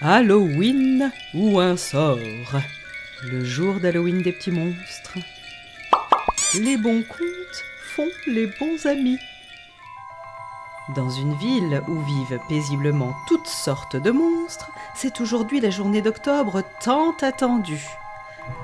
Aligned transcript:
Halloween 0.00 1.12
ou 1.34 1.60
un 1.60 1.76
sort? 1.76 2.18
Le 3.22 3.44
jour 3.44 3.76
d'Halloween 3.80 4.22
des 4.22 4.32
petits 4.32 4.50
monstres. 4.50 5.18
Les 6.60 6.76
bons 6.76 7.02
contes 7.02 7.64
font 7.94 8.10
les 8.26 8.46
bons 8.58 8.86
amis. 8.86 9.18
Dans 10.96 11.08
une 11.08 11.34
ville 11.36 11.80
où 11.88 12.00
vivent 12.00 12.40
paisiblement 12.48 13.14
toutes 13.28 13.46
sortes 13.46 13.96
de 13.96 14.10
monstres, 14.10 14.70
c'est 14.96 15.20
aujourd'hui 15.20 15.60
la 15.60 15.70
journée 15.70 16.02
d'octobre 16.02 16.62
tant 16.82 17.14
attendue. 17.22 17.86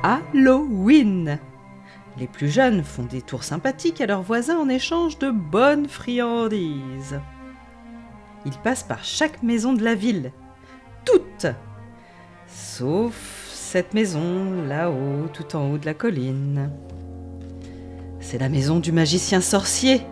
Halloween 0.03 1.39
Les 2.19 2.27
plus 2.27 2.51
jeunes 2.51 2.83
font 2.83 3.05
des 3.05 3.23
tours 3.23 3.45
sympathiques 3.45 4.01
à 4.01 4.07
leurs 4.07 4.23
voisins 4.23 4.59
en 4.59 4.69
échange 4.69 5.19
de 5.19 5.31
bonnes 5.31 5.89
friandises. 5.89 7.21
Ils 8.45 8.59
passent 8.59 8.83
par 8.83 9.05
chaque 9.05 9.43
maison 9.45 9.73
de 9.73 9.85
la 9.85 9.95
ville. 9.95 10.33
Toutes 11.05 11.47
Sauf 12.47 13.49
cette 13.53 13.95
maison 13.95 14.63
là-haut, 14.67 15.29
tout 15.33 15.57
en 15.57 15.71
haut 15.71 15.79
de 15.79 15.87
la 15.87 15.95
colline. 15.95 16.71
C'est 18.19 18.39
la 18.39 18.49
maison 18.49 18.81
du 18.81 18.93
magicien 18.93 19.41
sorcier. 19.41 20.03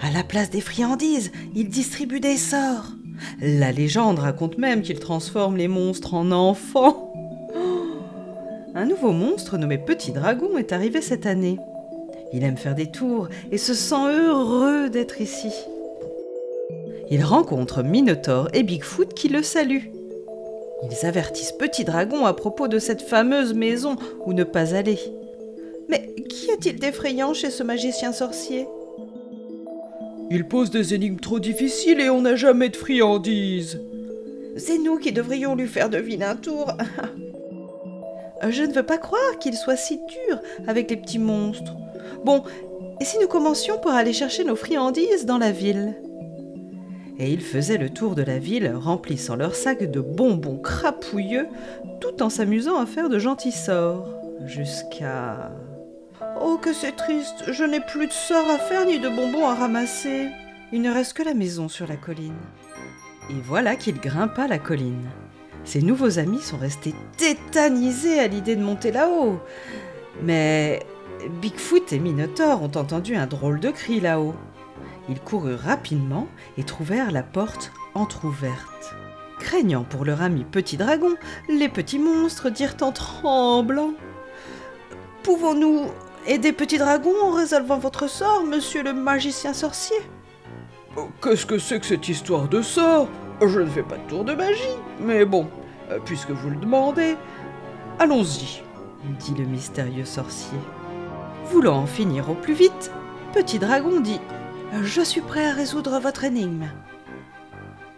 À 0.00 0.10
la 0.10 0.22
place 0.22 0.50
des 0.50 0.60
friandises, 0.60 1.32
il 1.54 1.68
distribue 1.68 2.20
des 2.20 2.36
sorts. 2.36 2.92
La 3.40 3.72
légende 3.72 4.18
raconte 4.18 4.58
même 4.58 4.82
qu'il 4.82 5.00
transforme 5.00 5.56
les 5.56 5.68
monstres 5.68 6.14
en 6.14 6.30
enfants. 6.32 7.12
Oh 7.54 7.98
Un 8.74 8.84
nouveau 8.84 9.12
monstre 9.12 9.56
nommé 9.56 9.78
Petit 9.78 10.12
Dragon 10.12 10.58
est 10.58 10.72
arrivé 10.72 11.00
cette 11.00 11.26
année. 11.26 11.58
Il 12.32 12.44
aime 12.44 12.58
faire 12.58 12.74
des 12.74 12.90
tours 12.90 13.28
et 13.50 13.58
se 13.58 13.72
sent 13.72 14.12
heureux 14.12 14.90
d'être 14.90 15.20
ici. 15.20 15.52
Il 17.10 17.24
rencontre 17.24 17.82
Minotaur 17.82 18.48
et 18.52 18.62
Bigfoot 18.62 19.14
qui 19.14 19.28
le 19.28 19.42
saluent. 19.42 19.95
Ils 20.82 21.06
avertissent 21.06 21.52
Petit 21.52 21.84
Dragon 21.84 22.26
à 22.26 22.34
propos 22.34 22.68
de 22.68 22.78
cette 22.78 23.02
fameuse 23.02 23.54
maison 23.54 23.96
où 24.24 24.32
ne 24.32 24.44
pas 24.44 24.74
aller. 24.74 24.98
Mais 25.88 26.14
qu'y 26.28 26.50
a-t-il 26.50 26.78
d'effrayant 26.78 27.32
chez 27.32 27.50
ce 27.50 27.62
magicien 27.62 28.12
sorcier? 28.12 28.66
Il 30.30 30.46
pose 30.46 30.70
des 30.70 30.92
énigmes 30.92 31.20
trop 31.20 31.38
difficiles 31.38 32.00
et 32.00 32.10
on 32.10 32.22
n'a 32.22 32.34
jamais 32.34 32.68
de 32.68 32.76
friandises. 32.76 33.80
C'est 34.56 34.78
nous 34.78 34.98
qui 34.98 35.12
devrions 35.12 35.54
lui 35.54 35.68
faire 35.68 35.88
deviner 35.88 36.24
un 36.24 36.36
tour. 36.36 36.72
Je 38.48 38.62
ne 38.62 38.72
veux 38.72 38.82
pas 38.82 38.98
croire 38.98 39.38
qu'il 39.40 39.54
soit 39.54 39.76
si 39.76 39.96
dur 39.96 40.40
avec 40.66 40.90
les 40.90 40.96
petits 40.96 41.18
monstres. 41.18 41.74
Bon, 42.24 42.42
et 43.00 43.04
si 43.04 43.18
nous 43.18 43.28
commencions 43.28 43.78
par 43.78 43.94
aller 43.94 44.12
chercher 44.12 44.44
nos 44.44 44.56
friandises 44.56 45.26
dans 45.26 45.38
la 45.38 45.52
ville? 45.52 45.94
Et 47.18 47.32
ils 47.32 47.42
faisaient 47.42 47.78
le 47.78 47.90
tour 47.90 48.14
de 48.14 48.22
la 48.22 48.38
ville, 48.38 48.72
remplissant 48.74 49.36
leurs 49.36 49.54
sacs 49.54 49.90
de 49.90 50.00
bonbons 50.00 50.58
crapouilleux, 50.58 51.48
tout 52.00 52.22
en 52.22 52.28
s'amusant 52.28 52.78
à 52.78 52.86
faire 52.86 53.08
de 53.08 53.18
gentils 53.18 53.52
sorts. 53.52 54.08
Jusqu'à... 54.44 55.50
Oh, 56.40 56.58
que 56.60 56.72
c'est 56.72 56.96
triste, 56.96 57.50
je 57.52 57.64
n'ai 57.64 57.80
plus 57.80 58.06
de 58.06 58.12
sorts 58.12 58.50
à 58.50 58.58
faire 58.58 58.86
ni 58.86 58.98
de 58.98 59.08
bonbons 59.08 59.46
à 59.46 59.54
ramasser. 59.54 60.28
Il 60.72 60.82
ne 60.82 60.92
reste 60.92 61.14
que 61.14 61.22
la 61.22 61.34
maison 61.34 61.68
sur 61.68 61.86
la 61.86 61.96
colline. 61.96 62.34
Et 63.30 63.40
voilà 63.44 63.76
qu'il 63.76 63.98
grimpa 63.98 64.46
la 64.46 64.58
colline. 64.58 65.08
Ses 65.64 65.82
nouveaux 65.82 66.18
amis 66.18 66.40
sont 66.40 66.58
restés 66.58 66.94
tétanisés 67.16 68.20
à 68.20 68.28
l'idée 68.28 68.56
de 68.56 68.62
monter 68.62 68.92
là-haut. 68.92 69.40
Mais 70.22 70.80
Bigfoot 71.40 71.92
et 71.92 71.98
Minotaur 71.98 72.62
ont 72.62 72.76
entendu 72.76 73.16
un 73.16 73.26
drôle 73.26 73.58
de 73.58 73.70
cri 73.70 74.00
là-haut. 74.00 74.34
Ils 75.08 75.20
coururent 75.20 75.60
rapidement 75.60 76.26
et 76.58 76.64
trouvèrent 76.64 77.12
la 77.12 77.22
porte 77.22 77.72
entr'ouverte. 77.94 78.94
Craignant 79.38 79.84
pour 79.84 80.04
leur 80.04 80.22
ami 80.22 80.44
Petit 80.44 80.76
Dragon, 80.76 81.14
les 81.48 81.68
petits 81.68 81.98
monstres 81.98 82.50
dirent 82.50 82.76
en 82.80 82.92
tremblant 82.92 83.92
Pouvons-nous 85.22 85.86
aider 86.26 86.52
Petit 86.52 86.78
Dragon 86.78 87.12
en 87.22 87.30
résolvant 87.30 87.78
votre 87.78 88.08
sort, 88.08 88.44
monsieur 88.44 88.82
le 88.82 88.92
magicien 88.92 89.52
sorcier? 89.52 89.96
Oh, 90.96 91.08
Qu'est-ce 91.22 91.46
que 91.46 91.58
c'est 91.58 91.80
que 91.80 91.86
cette 91.86 92.08
histoire 92.08 92.48
de 92.48 92.62
sort? 92.62 93.08
Je 93.40 93.60
ne 93.60 93.66
fais 93.66 93.82
pas 93.82 93.96
de 93.98 94.08
tour 94.08 94.24
de 94.24 94.32
magie, 94.32 94.62
mais 94.98 95.24
bon, 95.24 95.46
euh, 95.90 95.98
puisque 96.04 96.30
vous 96.30 96.48
le 96.50 96.56
demandez, 96.56 97.16
allons-y. 97.98 98.62
dit 99.20 99.34
le 99.36 99.44
mystérieux 99.44 100.06
sorcier. 100.06 100.58
Voulant 101.50 101.80
en 101.80 101.86
finir 101.86 102.30
au 102.30 102.34
plus 102.34 102.54
vite, 102.54 102.90
Petit 103.34 103.58
Dragon 103.58 104.00
dit 104.00 104.20
Je 104.72 105.02
suis 105.02 105.20
prêt 105.20 105.46
à 105.46 105.52
résoudre 105.52 105.98
votre 106.00 106.24
énigme. 106.24 106.66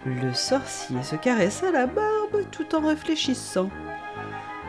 Le 0.05 0.33
sorcier 0.33 1.03
se 1.03 1.17
caressa 1.17 1.71
la 1.71 1.87
barbe 1.87 2.45
tout 2.51 2.75
en 2.75 2.87
réfléchissant. 2.87 3.71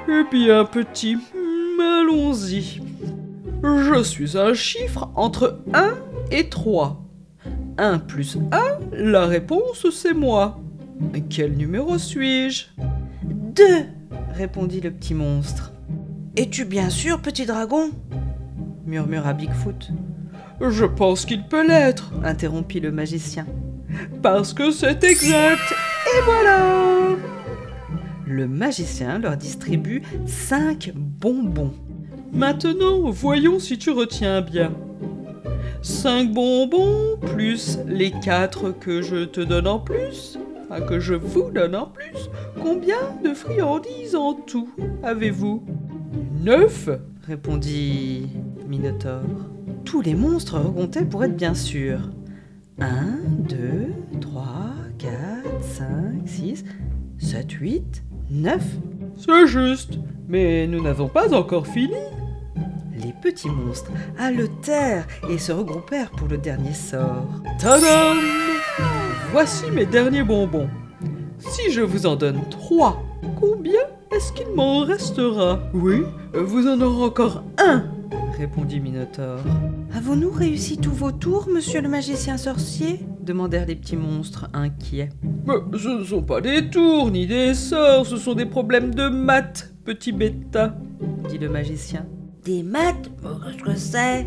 Eh 0.07 0.23
bien, 0.31 0.65
petit, 0.65 1.15
hmm, 1.15 1.79
allons-y. 1.79 2.81
Je 3.63 4.03
suis 4.03 4.37
un 4.37 4.53
chiffre 4.53 5.09
entre 5.15 5.61
1 5.73 5.93
et 6.31 6.49
3. 6.49 7.03
1 7.77 7.99
plus 7.99 8.37
1, 8.51 8.79
la 8.91 9.25
réponse 9.25 9.89
c'est 9.91 10.13
moi. 10.13 10.59
Quel 11.29 11.55
numéro 11.55 11.97
suis-je? 11.97 12.65
Deux 13.23 13.85
répondit 14.33 14.81
le 14.81 14.91
petit 14.91 15.13
monstre. 15.13 15.71
Es-tu 16.35 16.65
bien 16.65 16.89
sûr, 16.89 17.21
petit 17.21 17.45
dragon? 17.45 17.91
murmura 18.85 19.33
Bigfoot. 19.33 19.91
Je 20.61 20.85
pense 20.85 21.25
qu'il 21.25 21.43
peut 21.43 21.65
l'être, 21.65 22.11
interrompit 22.23 22.79
le 22.79 22.91
magicien. 22.91 23.45
parce 24.21 24.53
que 24.53 24.71
c'est 24.71 25.03
exact. 25.03 25.73
Et 26.05 26.21
voilà 26.25 27.15
Le 28.27 28.47
magicien 28.47 29.19
leur 29.19 29.37
distribue 29.37 30.01
cinq 30.25 30.91
bonbons. 30.95 31.73
Maintenant, 32.31 33.09
voyons 33.09 33.59
si 33.59 33.77
tu 33.77 33.89
retiens 33.89 34.41
bien. 34.41 34.71
5 35.81 36.33
bonbons 36.33 37.17
plus 37.21 37.79
les 37.87 38.11
4 38.11 38.71
que 38.71 39.01
je 39.01 39.23
te 39.23 39.39
donne 39.39 39.67
en 39.67 39.79
plus, 39.79 40.37
que 40.87 40.99
je 40.99 41.13
vous 41.13 41.49
donne 41.51 41.75
en 41.75 41.85
plus, 41.87 42.29
combien 42.61 42.97
de 43.23 43.33
friandises 43.33 44.15
en 44.15 44.33
tout 44.33 44.69
avez-vous? 45.03 45.63
9 46.43 46.89
répondit 47.27 48.27
Minotaur. 48.67 49.23
Tous 49.89 50.01
les 50.01 50.13
monstres 50.13 50.59
recomptaient 50.59 51.03
pour 51.03 51.23
être 51.23 51.35
bien 51.35 51.55
sûrs. 51.55 52.11
1, 52.79 52.85
2, 53.49 53.57
3, 54.21 54.45
4, 54.99 55.11
5, 55.63 55.87
6, 56.27 56.63
7, 57.17 57.51
8, 57.53 58.03
9. 58.29 58.63
C'est 59.17 59.47
juste, 59.47 59.97
mais 60.27 60.67
nous 60.67 60.83
n'avons 60.83 61.07
pas 61.07 61.33
encore 61.33 61.65
fini. 61.65 61.95
Les 63.03 63.13
petits 63.19 63.49
monstres 63.49 63.89
haletèrent 64.19 65.07
et 65.27 65.39
se 65.39 65.51
regroupèrent 65.51 66.11
pour 66.11 66.27
le 66.27 66.37
dernier 66.37 66.75
sort. 66.75 67.27
Tadam 67.59 68.19
Voici 69.31 69.71
mes 69.71 69.87
derniers 69.87 70.23
bonbons. 70.23 70.69
Si 71.39 71.71
je 71.71 71.81
vous 71.81 72.05
en 72.05 72.15
donne 72.15 72.41
3, 72.51 73.01
combien 73.39 73.81
est-ce 74.11 74.33
qu'il 74.33 74.49
m'en 74.53 74.81
restera? 74.81 75.59
Oui, 75.73 76.03
vous 76.35 76.67
en 76.67 76.79
aurez 76.79 77.05
encore 77.05 77.43
un, 77.57 77.85
répondit 78.39 78.79
Minotaur. 78.79 79.39
Avons-nous 79.93 80.31
réussi 80.31 80.77
tous 80.77 80.91
vos 80.93 81.11
tours, 81.11 81.49
monsieur 81.53 81.81
le 81.81 81.89
magicien 81.89 82.37
sorcier? 82.37 82.99
demandèrent 83.21 83.65
les 83.67 83.75
petits 83.75 83.97
monstres 83.97 84.47
inquiets. 84.53 85.09
Mais 85.45 85.55
ce 85.77 85.99
ne 85.99 86.03
sont 86.05 86.23
pas 86.23 86.39
des 86.41 86.69
tours 86.69 87.11
ni 87.11 87.27
des 87.27 87.53
sorts, 87.53 88.05
ce 88.07 88.15
sont 88.17 88.33
des 88.33 88.45
problèmes 88.45 88.95
de 88.95 89.07
maths, 89.09 89.73
petit 89.83 90.13
bêta. 90.13 90.75
dit 91.29 91.37
le 91.37 91.49
magicien. 91.49 92.05
Des 92.45 92.63
maths 92.63 93.11
Qu'est-ce 93.21 93.63
que 93.63 93.75
c'est 93.75 94.25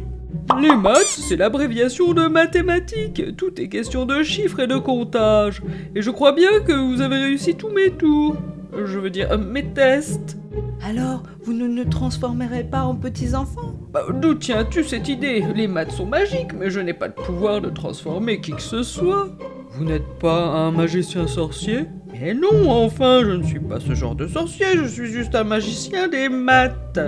Les 0.61 0.77
maths, 0.77 1.07
c'est 1.07 1.37
l'abréviation 1.37 2.13
de 2.13 2.29
mathématiques. 2.29 3.35
Tout 3.37 3.59
est 3.61 3.69
question 3.69 4.05
de 4.05 4.23
chiffres 4.23 4.61
et 4.61 4.67
de 4.67 4.77
comptage. 4.77 5.63
Et 5.97 6.03
je 6.03 6.11
crois 6.11 6.33
bien 6.33 6.61
que 6.61 6.73
vous 6.73 7.01
avez 7.01 7.17
réussi 7.17 7.55
tous 7.55 7.71
mes 7.71 7.91
tours. 7.91 8.37
Je 8.73 8.99
veux 8.99 9.11
dire, 9.11 9.37
mes 9.39 9.65
tests. 9.73 10.37
Alors, 10.85 11.23
vous 11.45 11.53
ne 11.53 11.67
nous 11.69 11.85
transformerez 11.85 12.65
pas 12.65 12.83
en 12.83 12.97
petits-enfants 12.97 13.75
Bah, 13.93 14.03
D'où 14.21 14.35
tiens-tu 14.35 14.83
cette 14.83 15.09
idée 15.09 15.45
Les 15.55 15.69
maths 15.69 15.93
sont 15.93 16.07
magiques, 16.07 16.53
mais 16.59 16.71
je 16.71 16.81
n'ai 16.81 16.93
pas 16.93 17.07
le 17.07 17.15
pouvoir 17.15 17.61
de 17.61 17.71
transformer 17.71 18.41
qui 18.41 18.53
que 18.53 18.63
ce 18.63 18.83
soit. 18.83 19.29
Vous 19.71 19.85
n'êtes 19.85 20.19
pas 20.19 20.45
un 20.47 20.71
magicien 20.73 21.27
sorcier 21.29 21.87
Mais 22.13 22.35
non, 22.35 22.69
enfin, 22.71 23.21
je 23.25 23.31
ne 23.31 23.43
suis 23.45 23.61
pas 23.61 23.79
ce 23.81 23.95
genre 23.95 24.15
de 24.17 24.27
sorcier, 24.27 24.67
je 24.77 24.85
suis 24.87 25.07
juste 25.07 25.35
un 25.35 25.45
magicien 25.45 26.09
des 26.09 26.29
maths. 26.29 26.99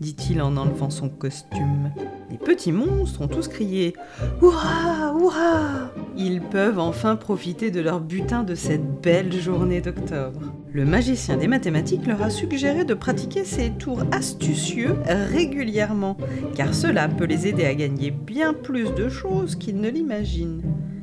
dit-il 0.00 0.42
en 0.42 0.56
enlevant 0.56 0.90
son 0.90 1.08
costume. 1.08 1.90
Les 2.30 2.36
petits 2.38 2.72
monstres 2.72 3.22
ont 3.22 3.28
tous 3.28 3.48
crié 3.48 3.94
Hurrah 4.42 5.14
Hurrah 5.18 5.90
Ils 6.18 6.40
peuvent 6.40 6.78
enfin 6.78 7.16
profiter 7.16 7.70
de 7.70 7.80
leur 7.80 8.00
butin 8.00 8.42
de 8.42 8.54
cette 8.54 9.02
belle 9.02 9.32
journée 9.32 9.82
d'octobre. 9.82 10.40
Le 10.72 10.84
magicien 10.84 11.36
des 11.36 11.46
mathématiques 11.46 12.06
leur 12.06 12.22
a 12.22 12.30
suggéré 12.30 12.84
de 12.84 12.94
pratiquer 12.94 13.44
ces 13.44 13.70
tours 13.70 14.02
astucieux 14.12 14.94
régulièrement, 15.06 16.16
car 16.54 16.74
cela 16.74 17.08
peut 17.08 17.26
les 17.26 17.46
aider 17.46 17.66
à 17.66 17.74
gagner 17.74 18.10
bien 18.10 18.54
plus 18.54 18.94
de 18.94 19.08
choses 19.08 19.56
qu'ils 19.56 19.80
ne 19.80 19.90
l'imaginent. 19.90 20.62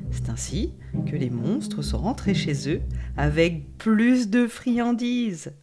C'est 0.10 0.30
ainsi 0.30 0.74
que 1.10 1.16
les 1.16 1.30
monstres 1.30 1.84
sont 1.84 2.00
rentrés 2.00 2.36
chez 2.36 2.70
eux 2.70 2.82
avec 3.16 3.78
plus 3.78 4.30
de 4.30 4.48
friandises. 4.48 5.54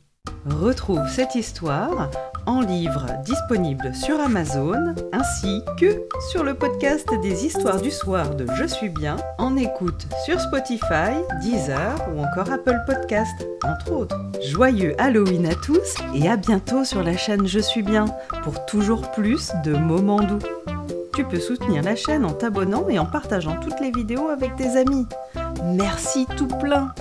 Retrouve 0.44 1.08
cette 1.08 1.34
histoire 1.34 2.10
en 2.46 2.60
livre 2.60 3.06
disponible 3.24 3.94
sur 3.94 4.20
Amazon 4.20 4.94
ainsi 5.12 5.62
que 5.78 6.02
sur 6.30 6.44
le 6.44 6.54
podcast 6.54 7.08
des 7.22 7.46
histoires 7.46 7.80
du 7.80 7.90
soir 7.90 8.34
de 8.34 8.46
Je 8.54 8.64
suis 8.64 8.88
bien 8.88 9.16
en 9.38 9.56
écoute 9.56 10.06
sur 10.24 10.40
Spotify, 10.40 11.12
Deezer 11.42 11.96
ou 12.14 12.20
encore 12.20 12.52
Apple 12.52 12.78
Podcast 12.86 13.46
entre 13.64 13.92
autres. 13.92 14.20
Joyeux 14.42 14.94
Halloween 14.98 15.46
à 15.46 15.54
tous 15.54 15.96
et 16.14 16.28
à 16.28 16.36
bientôt 16.36 16.84
sur 16.84 17.02
la 17.02 17.16
chaîne 17.16 17.46
Je 17.46 17.60
suis 17.60 17.82
bien 17.82 18.06
pour 18.42 18.64
toujours 18.66 19.10
plus 19.10 19.52
de 19.64 19.74
moments 19.74 20.22
doux. 20.22 20.38
Tu 21.14 21.24
peux 21.24 21.40
soutenir 21.40 21.82
la 21.82 21.96
chaîne 21.96 22.24
en 22.24 22.32
t'abonnant 22.32 22.88
et 22.88 22.98
en 22.98 23.06
partageant 23.06 23.56
toutes 23.60 23.80
les 23.80 23.90
vidéos 23.90 24.28
avec 24.28 24.56
tes 24.56 24.76
amis. 24.76 25.06
Merci 25.64 26.26
tout 26.36 26.48
plein 26.48 26.94